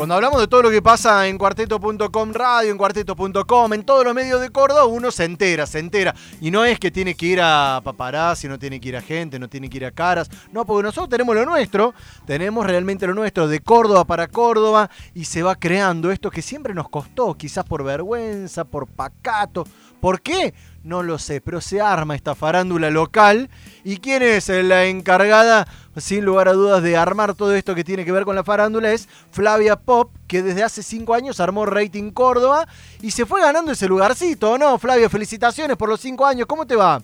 Cuando 0.00 0.14
hablamos 0.14 0.40
de 0.40 0.48
todo 0.48 0.62
lo 0.62 0.70
que 0.70 0.80
pasa 0.80 1.28
en 1.28 1.36
cuarteto.com 1.36 2.32
radio, 2.32 2.70
en 2.70 2.78
cuarteto.com, 2.78 3.74
en 3.74 3.82
todos 3.82 4.02
los 4.02 4.14
medios 4.14 4.40
de 4.40 4.48
Córdoba, 4.48 4.86
uno 4.86 5.10
se 5.10 5.24
entera, 5.26 5.66
se 5.66 5.78
entera. 5.78 6.14
Y 6.40 6.50
no 6.50 6.64
es 6.64 6.80
que 6.80 6.90
tiene 6.90 7.14
que 7.14 7.26
ir 7.26 7.40
a 7.42 7.82
paparazzi, 7.84 8.48
no 8.48 8.58
tiene 8.58 8.80
que 8.80 8.88
ir 8.88 8.96
a 8.96 9.02
gente, 9.02 9.38
no 9.38 9.46
tiene 9.46 9.68
que 9.68 9.76
ir 9.76 9.84
a 9.84 9.90
caras. 9.90 10.30
No, 10.52 10.64
porque 10.64 10.84
nosotros 10.84 11.10
tenemos 11.10 11.34
lo 11.34 11.44
nuestro, 11.44 11.92
tenemos 12.24 12.64
realmente 12.64 13.06
lo 13.06 13.12
nuestro 13.12 13.46
de 13.46 13.60
Córdoba 13.60 14.06
para 14.06 14.26
Córdoba 14.26 14.88
y 15.12 15.26
se 15.26 15.42
va 15.42 15.54
creando 15.54 16.10
esto 16.10 16.30
que 16.30 16.40
siempre 16.40 16.72
nos 16.72 16.88
costó, 16.88 17.34
quizás 17.34 17.66
por 17.66 17.84
vergüenza, 17.84 18.64
por 18.64 18.86
pacato. 18.86 19.66
¿Por 20.00 20.22
qué? 20.22 20.54
No 20.82 21.02
lo 21.02 21.18
sé, 21.18 21.42
pero 21.42 21.60
se 21.60 21.80
arma 21.82 22.14
esta 22.14 22.34
farándula 22.34 22.88
local. 22.90 23.50
¿Y 23.84 23.98
quién 23.98 24.22
es 24.22 24.48
la 24.48 24.86
encargada, 24.86 25.66
sin 25.96 26.24
lugar 26.24 26.48
a 26.48 26.54
dudas, 26.54 26.82
de 26.82 26.96
armar 26.96 27.34
todo 27.34 27.54
esto 27.54 27.74
que 27.74 27.84
tiene 27.84 28.06
que 28.06 28.12
ver 28.12 28.24
con 28.24 28.34
la 28.34 28.44
farándula? 28.44 28.90
Es 28.90 29.06
Flavia 29.30 29.76
Pop, 29.76 30.10
que 30.26 30.42
desde 30.42 30.62
hace 30.62 30.82
cinco 30.82 31.12
años 31.12 31.38
armó 31.38 31.66
Rating 31.66 32.10
Córdoba 32.12 32.66
y 33.02 33.10
se 33.10 33.26
fue 33.26 33.42
ganando 33.42 33.72
ese 33.72 33.88
lugarcito, 33.88 34.56
¿no? 34.56 34.78
Flavia, 34.78 35.10
felicitaciones 35.10 35.76
por 35.76 35.90
los 35.90 36.00
cinco 36.00 36.24
años. 36.24 36.46
¿Cómo 36.46 36.66
te 36.66 36.76
va? 36.76 37.02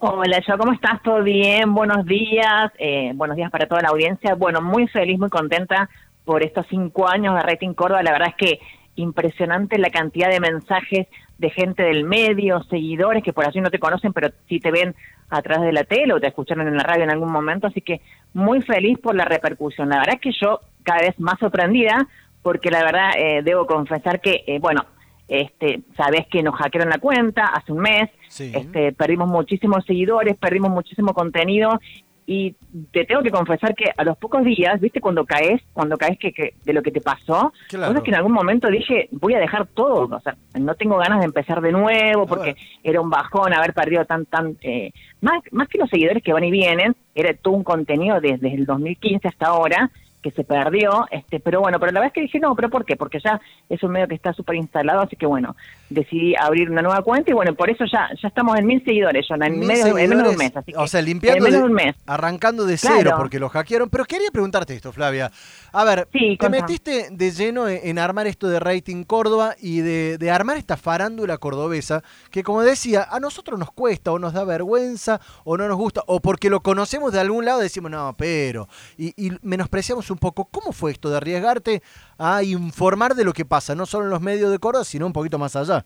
Hola, 0.00 0.42
yo, 0.44 0.58
¿cómo 0.58 0.72
estás? 0.72 1.00
¿Todo 1.04 1.22
bien? 1.22 1.72
Buenos 1.74 2.04
días. 2.04 2.72
Eh, 2.76 3.12
buenos 3.14 3.36
días 3.36 3.52
para 3.52 3.68
toda 3.68 3.82
la 3.82 3.90
audiencia. 3.90 4.34
Bueno, 4.34 4.60
muy 4.60 4.88
feliz, 4.88 5.16
muy 5.16 5.28
contenta 5.28 5.88
por 6.24 6.42
estos 6.42 6.66
cinco 6.68 7.08
años 7.08 7.36
de 7.36 7.42
Rating 7.42 7.74
Córdoba. 7.74 8.02
La 8.02 8.10
verdad 8.10 8.30
es 8.30 8.34
que 8.34 8.58
impresionante 8.96 9.78
la 9.78 9.90
cantidad 9.90 10.28
de 10.28 10.40
mensajes 10.40 11.06
de 11.42 11.50
gente 11.50 11.82
del 11.82 12.04
medio, 12.04 12.62
seguidores 12.70 13.24
que 13.24 13.32
por 13.32 13.44
allí 13.44 13.60
no 13.60 13.68
te 13.68 13.80
conocen, 13.80 14.12
pero 14.12 14.30
sí 14.48 14.60
te 14.60 14.70
ven 14.70 14.94
a 15.28 15.42
través 15.42 15.64
de 15.64 15.72
la 15.72 15.82
tele 15.82 16.14
o 16.14 16.20
te 16.20 16.28
escucharon 16.28 16.68
en 16.68 16.76
la 16.76 16.84
radio 16.84 17.02
en 17.02 17.10
algún 17.10 17.32
momento, 17.32 17.66
así 17.66 17.80
que 17.80 18.00
muy 18.32 18.62
feliz 18.62 18.96
por 19.00 19.16
la 19.16 19.24
repercusión. 19.24 19.88
La 19.88 19.98
verdad 19.98 20.14
es 20.14 20.20
que 20.20 20.30
yo 20.40 20.60
cada 20.84 21.00
vez 21.00 21.18
más 21.18 21.40
sorprendida, 21.40 22.06
porque 22.42 22.70
la 22.70 22.84
verdad 22.84 23.10
eh, 23.18 23.42
debo 23.42 23.66
confesar 23.66 24.20
que, 24.20 24.44
eh, 24.46 24.60
bueno, 24.60 24.86
este, 25.26 25.80
sabes 25.96 26.28
que 26.28 26.44
nos 26.44 26.54
hackearon 26.54 26.90
la 26.90 26.98
cuenta 26.98 27.46
hace 27.46 27.72
un 27.72 27.80
mes, 27.80 28.08
este, 28.38 28.92
perdimos 28.92 29.28
muchísimos 29.28 29.84
seguidores, 29.84 30.36
perdimos 30.36 30.70
muchísimo 30.70 31.12
contenido 31.12 31.80
y 32.26 32.54
te 32.92 33.04
tengo 33.04 33.22
que 33.22 33.30
confesar 33.30 33.74
que 33.74 33.90
a 33.96 34.04
los 34.04 34.16
pocos 34.16 34.44
días, 34.44 34.80
viste, 34.80 35.00
cuando 35.00 35.24
caes, 35.24 35.60
cuando 35.72 35.96
caes 35.96 36.18
que, 36.18 36.54
de 36.64 36.72
lo 36.72 36.82
que 36.82 36.90
te 36.90 37.00
pasó, 37.00 37.52
claro. 37.68 37.96
es 37.96 38.02
que 38.02 38.10
en 38.10 38.16
algún 38.16 38.32
momento 38.32 38.68
dije, 38.68 39.08
voy 39.10 39.34
a 39.34 39.40
dejar 39.40 39.66
todo, 39.66 40.16
o 40.16 40.20
sea, 40.20 40.36
no 40.58 40.74
tengo 40.74 40.98
ganas 40.98 41.20
de 41.20 41.26
empezar 41.26 41.60
de 41.60 41.72
nuevo 41.72 42.26
porque 42.26 42.56
era 42.82 43.00
un 43.00 43.10
bajón 43.10 43.52
haber 43.52 43.74
perdido 43.74 44.04
tan, 44.04 44.26
tan, 44.26 44.56
eh, 44.62 44.92
más, 45.20 45.42
más 45.50 45.68
que 45.68 45.78
los 45.78 45.90
seguidores 45.90 46.22
que 46.22 46.32
van 46.32 46.44
y 46.44 46.50
vienen, 46.50 46.94
era 47.14 47.34
todo 47.34 47.54
un 47.54 47.64
contenido 47.64 48.20
desde 48.20 48.54
el 48.54 48.66
2015 48.66 49.28
hasta 49.28 49.46
ahora 49.46 49.90
que 50.22 50.30
se 50.30 50.44
perdió, 50.44 51.06
este, 51.10 51.40
pero 51.40 51.60
bueno, 51.60 51.80
pero 51.80 51.92
la 51.92 52.00
verdad 52.00 52.12
es 52.14 52.14
que 52.14 52.20
dije, 52.22 52.38
no, 52.38 52.54
pero 52.54 52.70
¿por 52.70 52.84
qué? 52.84 52.96
Porque 52.96 53.18
ya 53.22 53.40
es 53.68 53.82
un 53.82 53.90
medio 53.90 54.06
que 54.06 54.14
está 54.14 54.32
súper 54.32 54.56
instalado, 54.56 55.00
así 55.00 55.16
que 55.16 55.26
bueno, 55.26 55.56
decidí 55.90 56.34
abrir 56.36 56.70
una 56.70 56.80
nueva 56.80 57.02
cuenta 57.02 57.30
y 57.30 57.34
bueno, 57.34 57.54
por 57.54 57.68
eso 57.70 57.84
ya 57.84 58.08
ya 58.20 58.28
estamos 58.28 58.58
en 58.58 58.66
mil 58.66 58.82
seguidores, 58.84 59.26
en, 59.30 59.60
medio, 59.60 59.98
en 59.98 60.10
menos 60.10 60.24
de 60.24 60.30
un 60.30 60.36
mes. 60.36 60.56
Así 60.56 60.72
o 60.76 60.86
sea, 60.86 61.02
limpiando, 61.02 61.50
de, 61.50 61.58
un 61.58 61.72
mes. 61.72 61.96
arrancando 62.06 62.64
de 62.64 62.76
cero 62.76 63.14
porque 63.16 63.38
los 63.38 63.50
hackearon. 63.50 63.90
Pero 63.90 64.04
quería 64.04 64.30
preguntarte 64.30 64.74
esto, 64.74 64.92
Flavia. 64.92 65.30
A 65.72 65.84
ver, 65.84 66.08
te 66.38 66.48
metiste 66.48 67.08
de 67.10 67.30
lleno 67.30 67.68
en, 67.68 67.98
armar 67.98 68.26
esto 68.26 68.48
de 68.48 68.60
Rating 68.60 69.04
Córdoba 69.04 69.54
y 69.60 69.80
de, 69.80 70.18
de 70.18 70.30
armar 70.30 70.56
esta 70.56 70.76
farándula 70.76 71.38
cordobesa 71.38 72.02
que 72.30 72.42
como 72.42 72.62
decía, 72.62 73.06
a 73.10 73.20
nosotros 73.20 73.58
nos 73.58 73.72
cuesta 73.72 74.12
o 74.12 74.18
nos 74.18 74.32
da 74.32 74.44
vergüenza 74.44 75.20
o 75.44 75.56
no 75.56 75.68
nos 75.68 75.76
gusta 75.76 76.02
o 76.06 76.20
porque 76.20 76.50
lo 76.50 76.60
conocemos 76.60 77.12
de 77.12 77.20
algún 77.20 77.44
lado 77.44 77.60
decimos, 77.60 77.90
no, 77.90 78.14
pero, 78.16 78.68
y, 78.96 79.12
y 79.16 79.32
menospreciamos 79.42 80.10
un 80.12 80.18
poco 80.18 80.44
cómo 80.44 80.72
fue 80.72 80.92
esto 80.92 81.10
de 81.10 81.16
arriesgarte 81.16 81.82
a 82.18 82.42
informar 82.42 83.14
de 83.14 83.24
lo 83.24 83.32
que 83.32 83.44
pasa, 83.44 83.74
no 83.74 83.86
solo 83.86 84.04
en 84.04 84.10
los 84.10 84.20
medios 84.20 84.50
de 84.50 84.58
Córdoba, 84.58 84.84
sino 84.84 85.06
un 85.06 85.12
poquito 85.12 85.38
más 85.38 85.56
allá. 85.56 85.84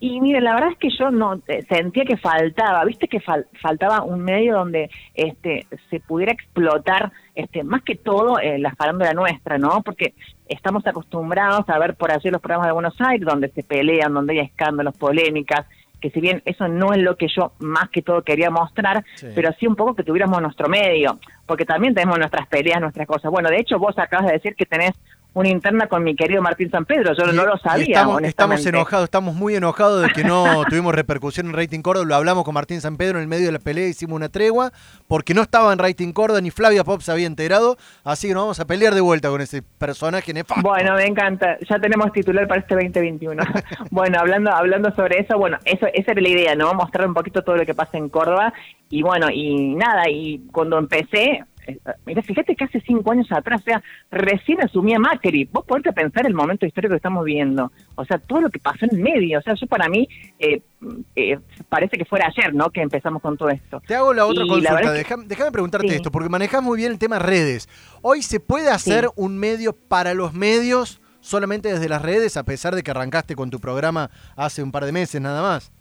Y 0.00 0.20
mire, 0.20 0.42
la 0.42 0.54
verdad 0.54 0.72
es 0.72 0.78
que 0.78 0.90
yo 0.90 1.10
no 1.10 1.40
eh, 1.48 1.64
sentía 1.66 2.04
que 2.04 2.18
faltaba, 2.18 2.84
viste 2.84 3.08
que 3.08 3.20
faltaba 3.20 4.02
un 4.02 4.20
medio 4.20 4.54
donde 4.54 4.90
este 5.14 5.66
se 5.88 5.98
pudiera 5.98 6.30
explotar 6.30 7.10
este 7.34 7.64
más 7.64 7.82
que 7.82 7.94
todo 7.94 8.38
eh, 8.38 8.58
la 8.58 8.74
farándula 8.74 9.14
nuestra, 9.14 9.56
¿no? 9.56 9.80
Porque 9.82 10.12
estamos 10.46 10.86
acostumbrados 10.86 11.66
a 11.70 11.78
ver 11.78 11.94
por 11.94 12.12
allí 12.12 12.28
los 12.28 12.42
programas 12.42 12.66
de 12.66 12.74
Buenos 12.74 13.00
Aires 13.00 13.26
donde 13.26 13.48
se 13.48 13.62
pelean, 13.62 14.12
donde 14.12 14.34
hay 14.34 14.46
escándalos, 14.46 14.94
polémicas, 14.94 15.66
que 16.04 16.10
si 16.10 16.20
bien 16.20 16.42
eso 16.44 16.68
no 16.68 16.92
es 16.92 16.98
lo 16.98 17.16
que 17.16 17.28
yo 17.34 17.52
más 17.60 17.88
que 17.88 18.02
todo 18.02 18.20
quería 18.20 18.50
mostrar, 18.50 19.02
pero 19.34 19.50
sí 19.58 19.66
un 19.66 19.74
poco 19.74 19.94
que 19.94 20.02
tuviéramos 20.02 20.38
nuestro 20.42 20.68
medio, 20.68 21.18
porque 21.46 21.64
también 21.64 21.94
tenemos 21.94 22.18
nuestras 22.18 22.46
peleas, 22.46 22.78
nuestras 22.78 23.06
cosas. 23.06 23.30
Bueno, 23.30 23.48
de 23.48 23.58
hecho 23.58 23.78
vos 23.78 23.98
acabas 23.98 24.26
de 24.26 24.34
decir 24.34 24.54
que 24.54 24.66
tenés 24.66 24.90
una 25.34 25.48
interna 25.48 25.88
con 25.88 26.02
mi 26.04 26.14
querido 26.14 26.40
Martín 26.40 26.70
San 26.70 26.84
Pedro, 26.84 27.12
yo 27.12 27.32
no 27.32 27.44
lo 27.44 27.58
sabía. 27.58 27.98
Estamos, 27.98 28.22
estamos, 28.22 28.66
enojados, 28.66 29.04
estamos 29.04 29.34
muy 29.34 29.56
enojados 29.56 30.02
de 30.02 30.08
que 30.10 30.22
no 30.22 30.64
tuvimos 30.70 30.94
repercusión 30.94 31.48
en 31.48 31.52
Rating 31.54 31.80
Córdoba, 31.80 32.06
lo 32.06 32.14
hablamos 32.14 32.44
con 32.44 32.54
Martín 32.54 32.80
San 32.80 32.96
Pedro 32.96 33.18
en 33.18 33.22
el 33.22 33.28
medio 33.28 33.46
de 33.46 33.52
la 33.52 33.58
pelea, 33.58 33.88
hicimos 33.88 34.14
una 34.14 34.28
tregua, 34.28 34.72
porque 35.08 35.34
no 35.34 35.42
estaba 35.42 35.72
en 35.72 35.80
Rating 35.80 36.12
Córdoba, 36.12 36.40
ni 36.40 36.50
Flavia 36.50 36.84
Pop 36.84 37.00
se 37.00 37.10
había 37.10 37.26
enterado, 37.26 37.76
así 38.04 38.28
que 38.28 38.34
nos 38.34 38.44
vamos 38.44 38.60
a 38.60 38.66
pelear 38.66 38.94
de 38.94 39.00
vuelta 39.00 39.28
con 39.28 39.40
ese 39.40 39.62
personaje 39.62 40.32
nefasto. 40.32 40.62
Bueno, 40.62 40.94
me 40.94 41.04
encanta, 41.04 41.58
ya 41.68 41.80
tenemos 41.80 42.12
titular 42.12 42.46
para 42.46 42.60
este 42.60 42.74
2021. 42.74 43.42
bueno, 43.90 44.18
hablando, 44.20 44.52
hablando 44.52 44.94
sobre 44.94 45.20
eso, 45.20 45.36
bueno, 45.36 45.58
eso, 45.64 45.86
esa 45.92 46.12
era 46.12 46.20
la 46.20 46.28
idea, 46.28 46.54
¿no? 46.54 46.72
Mostrar 46.74 47.08
un 47.08 47.14
poquito 47.14 47.42
todo 47.42 47.56
lo 47.56 47.66
que 47.66 47.74
pasa 47.74 47.98
en 47.98 48.08
Córdoba, 48.08 48.52
y 48.88 49.02
bueno, 49.02 49.28
y 49.32 49.74
nada, 49.74 50.08
y 50.08 50.46
cuando 50.52 50.78
empecé, 50.78 51.42
Mira, 52.06 52.22
fíjate 52.22 52.54
que 52.54 52.64
hace 52.64 52.80
cinco 52.80 53.12
años 53.12 53.30
atrás, 53.32 53.60
o 53.60 53.64
sea, 53.64 53.82
recién 54.10 54.60
asumía 54.60 54.98
Macri. 54.98 55.48
Vos 55.52 55.64
podés 55.64 55.92
pensar 55.94 56.26
el 56.26 56.34
momento 56.34 56.66
histórico 56.66 56.92
que 56.92 56.96
estamos 56.96 57.24
viendo. 57.24 57.72
O 57.94 58.04
sea, 58.04 58.18
todo 58.18 58.42
lo 58.42 58.50
que 58.50 58.58
pasó 58.58 58.84
en 58.84 58.96
el 58.96 59.02
medio. 59.02 59.38
O 59.38 59.42
sea, 59.42 59.54
yo 59.54 59.66
para 59.66 59.88
mí 59.88 60.08
eh, 60.38 60.62
eh, 61.16 61.38
parece 61.68 61.96
que 61.96 62.04
fuera 62.04 62.26
ayer, 62.26 62.54
¿no? 62.54 62.70
Que 62.70 62.82
empezamos 62.82 63.22
con 63.22 63.36
todo 63.36 63.48
esto. 63.50 63.82
Te 63.86 63.94
hago 63.94 64.12
la 64.12 64.26
otra 64.26 64.44
consulta. 64.46 64.92
Déjame 65.26 65.52
preguntarte 65.52 65.94
esto, 65.94 66.10
porque 66.10 66.28
manejas 66.28 66.62
muy 66.62 66.76
bien 66.76 66.92
el 66.92 66.98
tema 66.98 67.18
redes. 67.18 67.68
Hoy 68.02 68.22
se 68.22 68.40
puede 68.40 68.70
hacer 68.70 69.08
un 69.16 69.38
medio 69.38 69.72
para 69.72 70.14
los 70.14 70.34
medios 70.34 71.00
solamente 71.20 71.72
desde 71.72 71.88
las 71.88 72.02
redes, 72.02 72.36
a 72.36 72.44
pesar 72.44 72.74
de 72.74 72.82
que 72.82 72.90
arrancaste 72.90 73.34
con 73.34 73.50
tu 73.50 73.58
programa 73.58 74.10
hace 74.36 74.62
un 74.62 74.70
par 74.70 74.84
de 74.84 74.92
meses 74.92 75.20
nada 75.20 75.40
más. 75.40 75.72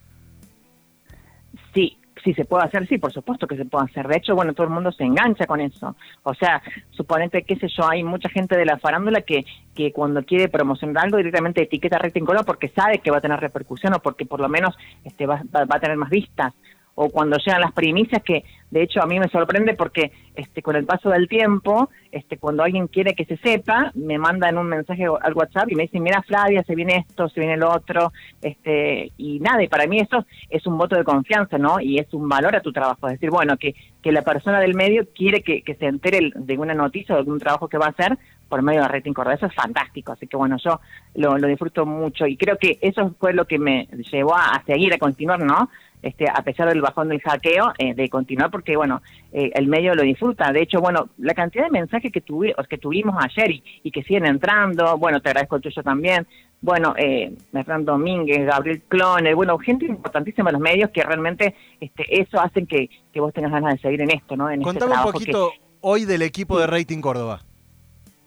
Sí, 1.74 1.98
si 2.24 2.34
se 2.34 2.46
puede 2.46 2.66
hacer, 2.66 2.88
sí, 2.88 2.98
por 2.98 3.12
supuesto 3.12 3.48
que 3.48 3.58
se 3.58 3.66
puede 3.66 3.86
hacer. 3.86 4.08
De 4.08 4.18
hecho, 4.18 4.36
bueno, 4.36 4.54
todo 4.54 4.68
el 4.68 4.74
mundo 4.74 4.92
se 4.92 5.04
engancha 5.04 5.46
con 5.46 5.60
eso. 5.62 5.96
O 6.24 6.34
sea, 6.34 6.62
suponete, 6.92 7.44
qué 7.44 7.56
sé 7.58 7.68
yo, 7.68 7.88
hay 7.90 8.04
mucha 8.04 8.30
gente 8.30 8.58
de 8.58 8.66
la 8.66 8.78
farándula 8.78 9.22
que, 9.22 9.46
que 9.76 9.92
cuando 9.92 10.24
quiere 10.24 10.50
promocionar 10.50 11.06
algo 11.06 11.18
directamente 11.18 11.64
etiqueta 11.64 11.98
Rating 11.98 12.24
Córdoba 12.24 12.46
porque 12.46 12.70
sabe 12.70 13.00
que 13.00 13.12
va 13.12 13.18
a 13.18 13.22
tener 13.22 13.40
repercusión 13.40 13.94
o 13.94 14.00
porque 14.00 14.26
por 14.26 14.40
lo 14.40 14.50
menos 14.50 14.76
este 15.04 15.26
va, 15.26 15.42
va 15.54 15.76
a 15.76 15.80
tener 15.80 15.98
más 15.98 16.10
vistas 16.10 16.54
o 16.96 17.10
cuando 17.10 17.38
llegan 17.38 17.62
las 17.62 17.72
primicias 17.72 18.22
que 18.24 18.44
de 18.70 18.84
hecho 18.84 19.02
a 19.02 19.06
mí 19.06 19.20
me 19.20 19.28
sorprende 19.28 19.74
porque 19.74 20.12
este 20.36 20.62
con 20.62 20.76
el 20.76 20.86
paso 20.86 21.10
del 21.10 21.28
tiempo 21.28 21.90
este 22.12 22.38
cuando 22.38 22.64
alguien 22.64 22.88
quiere 22.88 23.16
que 23.16 23.26
se 23.26 23.38
sepa 23.38 23.92
me 23.96 24.18
mandan 24.18 24.58
un 24.58 24.68
mensaje 24.68 25.06
al 25.06 25.34
WhatsApp 25.34 25.72
y 25.72 25.76
me 25.76 25.84
dicen 25.84 26.04
mira 26.04 26.22
Flavia 26.22 26.64
se 26.64 26.76
viene 26.76 27.06
esto 27.08 27.30
se 27.30 27.40
viene 27.40 27.58
lo 27.58 27.72
otro 27.72 28.12
este 28.42 29.12
y 29.18 29.40
nada 29.40 29.64
y 29.64 29.68
para 29.68 29.88
mí 29.88 30.00
eso 30.00 30.26
es 30.50 30.66
un 30.68 30.78
voto 30.78 30.96
de 30.96 31.04
confianza 31.04 31.58
no 31.58 31.80
y 31.80 31.98
es 32.00 32.14
un 32.14 32.30
valor 32.30 32.56
a 32.56 32.62
tu 32.62 32.72
trabajo 32.72 33.08
es 33.08 33.14
decir 33.14 33.30
bueno 33.30 33.58
que 33.58 33.76
que 34.02 34.12
la 34.12 34.22
persona 34.22 34.60
del 34.60 34.76
medio 34.76 35.08
quiere 35.16 35.42
que, 35.42 35.62
que 35.62 35.76
se 35.76 35.86
entere 35.86 36.32
de 36.36 36.58
una 36.58 36.74
noticia 36.74 37.14
o 37.14 37.18
de 37.18 37.22
algún 37.22 37.40
trabajo 37.40 37.68
que 37.70 37.78
va 37.78 37.88
a 37.88 37.90
hacer 37.90 38.18
por 38.50 38.62
medio 38.62 38.82
de 38.82 38.88
Rating 38.88 39.14
Córdoba. 39.14 39.36
Eso 39.36 39.48
es 39.48 39.56
fantástico, 39.56 40.12
así 40.12 40.28
que 40.28 40.38
bueno, 40.38 40.58
yo 40.64 40.80
lo, 41.16 41.38
lo 41.38 41.48
disfruto 41.48 41.86
mucho 41.88 42.28
y 42.28 42.38
creo 42.38 42.58
que 42.58 42.78
eso 42.82 43.16
fue 43.20 43.34
lo 43.34 43.46
que 43.46 43.58
me 43.58 43.88
llevó 44.12 44.36
a 44.36 44.62
seguir, 44.68 44.94
a 44.94 45.00
continuar, 45.00 45.40
¿no? 45.40 45.70
Este, 46.04 46.26
a 46.30 46.44
pesar 46.44 46.68
del 46.68 46.82
bajón 46.82 47.08
del 47.08 47.22
hackeo, 47.22 47.74
eh, 47.78 47.96
de 47.96 48.10
continuar 48.10 48.52
porque, 48.52 48.76
bueno, 48.76 49.02
eh, 49.32 49.52
el 49.56 49.68
medio 49.68 49.96
lo 49.96 50.04
disfruta. 50.04 50.52
De 50.52 50.62
hecho, 50.62 50.82
bueno, 50.82 51.10
la 51.18 51.34
cantidad 51.34 51.64
de 51.64 51.72
mensajes 51.72 52.12
que, 52.12 52.22
que 52.22 52.78
tuvimos 52.78 53.16
ayer 53.24 53.52
y, 53.84 53.90
que 53.90 54.04
siguen 54.04 54.26
entrando, 54.26 54.98
bueno, 54.98 55.22
te 55.22 55.30
agradezco 55.30 55.56
el 55.56 55.62
tuyo 55.62 55.82
también, 55.82 56.28
bueno, 56.60 56.94
eh, 56.98 57.34
Domínguez, 57.80 58.46
Gabriel 58.46 58.82
Clone, 58.88 59.34
bueno, 59.34 59.58
gente 59.58 59.86
importantísima 59.86 60.50
en 60.50 60.54
los 60.54 60.62
medios 60.62 60.90
que 60.92 61.04
realmente 61.04 61.56
este, 61.80 62.22
eso 62.22 62.40
hacen 62.40 62.68
que, 62.68 62.90
que 63.12 63.20
vos 63.20 63.34
tengas 63.34 63.52
ganas 63.52 63.76
de 63.76 63.80
seguir 63.80 64.02
en 64.02 64.12
esto, 64.12 64.36
¿no? 64.36 64.50
En 64.50 64.62
este 64.62 64.86
un 64.86 65.04
poquito 65.04 65.52
hoy 65.82 66.06
del 66.06 66.22
equipo 66.22 66.60
de 66.60 66.68
Rating 66.68 67.02
Córdoba. 67.02 67.42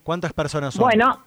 ¿Cuántas 0.03 0.33
personas 0.33 0.75
son? 0.75 0.85
Bueno, 0.85 1.25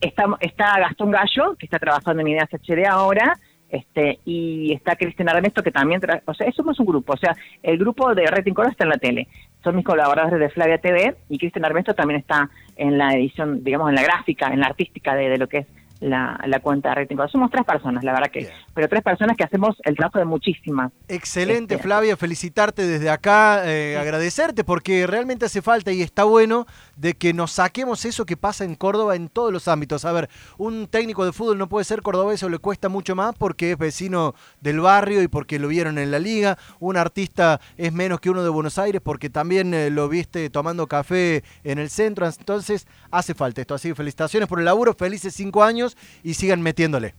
está, 0.00 0.24
está 0.40 0.78
Gastón 0.78 1.10
Gallo, 1.10 1.56
que 1.58 1.66
está 1.66 1.78
trabajando 1.78 2.20
en 2.22 2.28
Ideas 2.28 2.50
HD 2.52 2.86
ahora, 2.86 3.38
este 3.68 4.18
y 4.24 4.72
está 4.72 4.96
Cristina 4.96 5.32
Ernesto 5.32 5.62
que 5.62 5.70
también, 5.70 6.00
o 6.24 6.34
sea, 6.34 6.50
somos 6.52 6.78
un 6.80 6.86
grupo, 6.86 7.12
o 7.12 7.16
sea, 7.16 7.36
el 7.62 7.78
grupo 7.78 8.14
de 8.14 8.26
Rating 8.26 8.54
Coro 8.54 8.68
está 8.68 8.84
en 8.84 8.90
la 8.90 8.98
tele, 8.98 9.28
son 9.62 9.76
mis 9.76 9.84
colaboradores 9.84 10.40
de 10.40 10.48
Flavia 10.48 10.78
TV 10.78 11.16
y 11.28 11.38
Cristina 11.38 11.68
Ernesto 11.68 11.94
también 11.94 12.20
está 12.20 12.48
en 12.76 12.96
la 12.96 13.14
edición, 13.14 13.62
digamos, 13.62 13.88
en 13.90 13.96
la 13.96 14.02
gráfica, 14.02 14.48
en 14.48 14.60
la 14.60 14.66
artística 14.66 15.14
de, 15.14 15.36
lo 15.36 15.48
que 15.48 15.58
es 15.58 15.66
la, 16.00 16.40
la 16.46 16.60
cuenta 16.60 16.90
de 16.90 16.94
rating. 16.96 17.16
Somos 17.30 17.50
tres 17.50 17.64
personas, 17.64 18.04
la 18.04 18.12
verdad 18.12 18.30
que, 18.30 18.40
Bien. 18.40 18.52
pero 18.74 18.88
tres 18.88 19.02
personas 19.02 19.36
que 19.36 19.44
hacemos 19.44 19.76
el 19.84 19.96
trabajo 19.96 20.18
de 20.18 20.24
muchísimas. 20.24 20.92
Excelente, 21.08 21.74
Este- 21.74 21.82
Flavia, 21.82 22.16
felicitarte 22.16 22.86
desde 22.86 23.10
acá, 23.10 23.62
eh, 23.64 23.96
agradecerte 23.98 24.62
porque 24.64 25.06
realmente 25.06 25.44
hace 25.46 25.62
falta 25.62 25.90
y 25.92 26.02
está 26.02 26.24
bueno 26.24 26.66
de 26.96 27.14
que 27.14 27.32
nos 27.32 27.52
saquemos 27.52 28.04
eso 28.04 28.26
que 28.26 28.36
pasa 28.36 28.64
en 28.64 28.74
Córdoba 28.74 29.16
en 29.16 29.28
todos 29.28 29.52
los 29.52 29.68
ámbitos. 29.68 30.04
A 30.04 30.12
ver, 30.12 30.28
un 30.56 30.86
técnico 30.86 31.24
de 31.24 31.32
fútbol 31.32 31.58
no 31.58 31.68
puede 31.68 31.84
ser 31.84 32.02
cordobés 32.02 32.42
o 32.42 32.48
le 32.48 32.58
cuesta 32.58 32.88
mucho 32.88 33.16
más 33.16 33.34
porque 33.36 33.72
es 33.72 33.78
vecino 33.78 34.34
del 34.60 34.80
barrio 34.80 35.22
y 35.22 35.28
porque 35.28 35.58
lo 35.58 35.68
vieron 35.68 35.98
en 35.98 36.10
la 36.10 36.18
liga. 36.18 36.58
Un 36.80 36.96
artista 36.96 37.60
es 37.76 37.92
menos 37.92 38.20
que 38.20 38.30
uno 38.30 38.42
de 38.42 38.48
Buenos 38.50 38.78
Aires 38.78 39.00
porque 39.02 39.30
también 39.30 39.74
eh, 39.74 39.90
lo 39.90 40.08
viste 40.08 40.48
tomando 40.50 40.86
café 40.86 41.42
en 41.64 41.78
el 41.78 41.90
centro. 41.90 42.26
Entonces 42.26 42.86
hace 43.10 43.34
falta 43.34 43.60
esto. 43.60 43.74
Así 43.74 43.88
que 43.88 43.94
felicitaciones 43.94 44.48
por 44.48 44.58
el 44.58 44.64
laburo, 44.64 44.94
felices 44.94 45.34
cinco 45.34 45.62
años 45.64 45.87
y 46.22 46.34
sigan 46.34 46.62
metiéndole. 46.62 47.14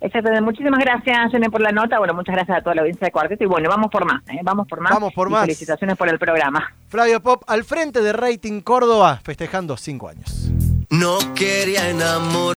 Exactamente, 0.00 0.44
muchísimas 0.44 0.78
gracias, 0.78 1.32
Jenny, 1.32 1.48
por 1.48 1.60
la 1.60 1.72
nota. 1.72 1.98
Bueno, 1.98 2.14
muchas 2.14 2.34
gracias 2.34 2.58
a 2.58 2.60
toda 2.60 2.74
la 2.74 2.82
audiencia 2.82 3.06
de 3.06 3.12
Cuarteto. 3.12 3.44
Y 3.44 3.46
bueno, 3.46 3.68
vamos 3.68 3.90
por 3.90 4.04
más, 4.04 4.22
¿eh? 4.28 4.40
vamos 4.42 4.68
por 4.68 4.80
más. 4.80 4.92
Vamos 4.92 5.12
por 5.14 5.28
Y 5.28 5.30
más. 5.32 5.40
Felicitaciones 5.42 5.96
por 5.96 6.08
el 6.08 6.18
programa. 6.18 6.72
Flavia 6.88 7.20
Pop 7.20 7.42
al 7.46 7.64
frente 7.64 8.02
de 8.02 8.12
Rating 8.12 8.60
Córdoba, 8.60 9.20
festejando 9.24 9.76
cinco 9.76 10.08
años. 10.08 10.50
No 10.90 11.18
quería 11.34 11.88
enamorar. 11.90 12.54